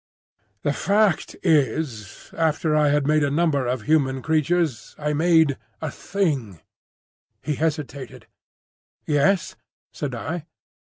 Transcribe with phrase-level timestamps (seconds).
[0.63, 5.91] "The fact is, after I had made a number of human creatures I made a
[5.91, 6.59] Thing—"
[7.43, 8.25] He hesitated.
[9.05, 9.55] "Yes?"
[9.93, 10.47] said I.